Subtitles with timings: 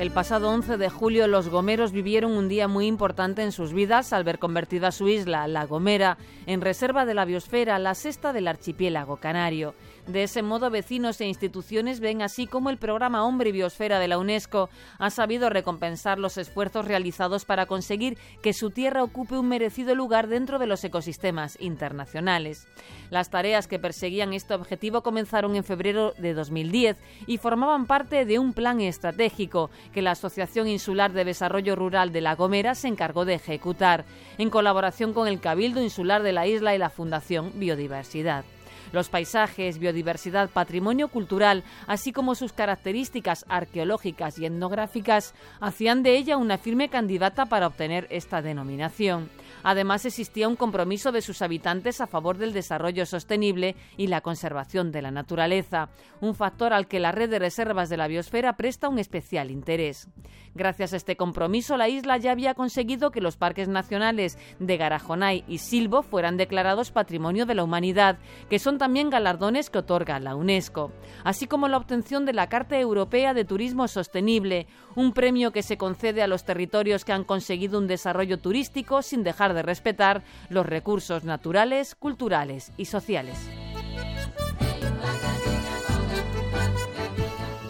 [0.00, 4.14] El pasado 11 de julio los gomeros vivieron un día muy importante en sus vidas
[4.14, 6.16] al ver convertida su isla, La Gomera,
[6.46, 9.74] en reserva de la biosfera, la sexta del archipiélago canario.
[10.06, 14.08] De ese modo, vecinos e instituciones ven así como el programa Hombre y Biosfera de
[14.08, 19.48] la UNESCO ha sabido recompensar los esfuerzos realizados para conseguir que su tierra ocupe un
[19.48, 22.66] merecido lugar dentro de los ecosistemas internacionales.
[23.10, 26.96] Las tareas que perseguían este objetivo comenzaron en febrero de 2010
[27.26, 32.20] y formaban parte de un plan estratégico que la Asociación Insular de Desarrollo Rural de
[32.20, 34.04] La Gomera se encargó de ejecutar,
[34.38, 38.44] en colaboración con el Cabildo Insular de la isla y la Fundación Biodiversidad.
[38.92, 46.36] Los paisajes, biodiversidad, patrimonio cultural, así como sus características arqueológicas y etnográficas, hacían de ella
[46.36, 49.30] una firme candidata para obtener esta denominación.
[49.62, 54.90] Además, existía un compromiso de sus habitantes a favor del desarrollo sostenible y la conservación
[54.90, 58.88] de la naturaleza, un factor al que la red de reservas de la biosfera presta
[58.88, 60.08] un especial interés.
[60.54, 65.44] Gracias a este compromiso, la isla ya había conseguido que los parques nacionales de Garajonay
[65.46, 70.34] y Silbo fueran declarados Patrimonio de la Humanidad, que son también galardones que otorga la
[70.34, 70.90] UNESCO,
[71.22, 75.78] así como la obtención de la Carta Europea de Turismo Sostenible, un premio que se
[75.78, 80.66] concede a los territorios que han conseguido un desarrollo turístico sin dejar de respetar los
[80.66, 83.38] recursos naturales, culturales y sociales.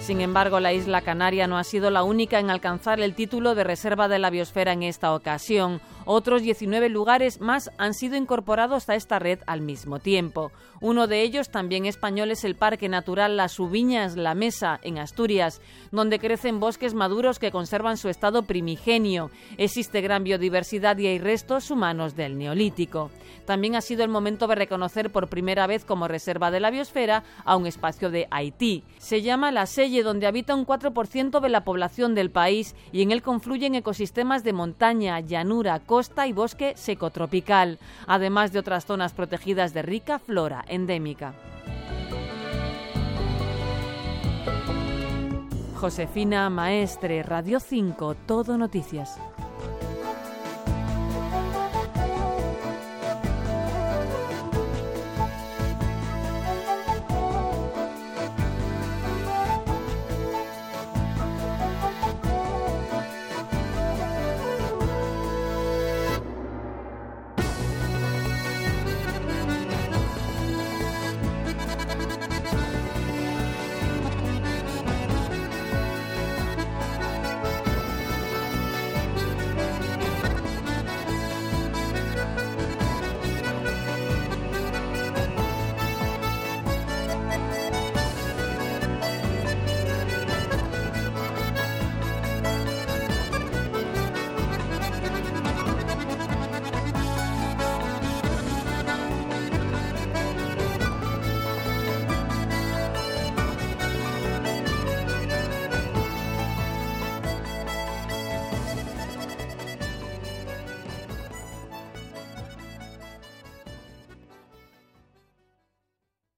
[0.00, 3.64] Sin embargo, la isla Canaria no ha sido la única en alcanzar el título de
[3.64, 5.80] reserva de la biosfera en esta ocasión.
[6.12, 10.50] Otros 19 lugares más han sido incorporados a esta red al mismo tiempo.
[10.80, 15.60] Uno de ellos, también español, es el Parque Natural Las Ubiñas La Mesa, en Asturias,
[15.92, 19.30] donde crecen bosques maduros que conservan su estado primigenio.
[19.56, 23.12] Existe gran biodiversidad y hay restos humanos del Neolítico.
[23.44, 27.22] También ha sido el momento de reconocer por primera vez como reserva de la biosfera
[27.44, 28.82] a un espacio de Haití.
[28.98, 33.12] Se llama La Selle, donde habita un 4% de la población del país y en
[33.12, 39.74] él confluyen ecosistemas de montaña, llanura, costa y bosque secotropical, además de otras zonas protegidas
[39.74, 41.34] de rica flora endémica.
[45.76, 49.18] Josefina Maestre, Radio 5, Todo Noticias.